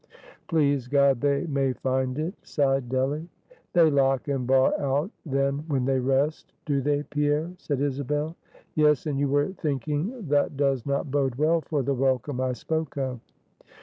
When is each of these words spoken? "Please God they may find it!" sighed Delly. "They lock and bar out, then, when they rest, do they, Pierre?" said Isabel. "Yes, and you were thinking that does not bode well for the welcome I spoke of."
"Please 0.47 0.87
God 0.87 1.21
they 1.21 1.45
may 1.45 1.73
find 1.73 2.17
it!" 2.17 2.33
sighed 2.41 2.89
Delly. 2.89 3.27
"They 3.73 3.87
lock 3.91 4.27
and 4.29 4.47
bar 4.47 4.73
out, 4.81 5.11
then, 5.27 5.59
when 5.67 5.85
they 5.85 5.99
rest, 5.99 6.53
do 6.65 6.81
they, 6.81 7.03
Pierre?" 7.03 7.51
said 7.59 7.79
Isabel. 7.81 8.35
"Yes, 8.73 9.05
and 9.05 9.19
you 9.19 9.27
were 9.29 9.49
thinking 9.49 10.25
that 10.29 10.57
does 10.57 10.87
not 10.87 11.11
bode 11.11 11.35
well 11.35 11.61
for 11.61 11.83
the 11.83 11.93
welcome 11.93 12.41
I 12.41 12.53
spoke 12.53 12.97
of." 12.97 13.19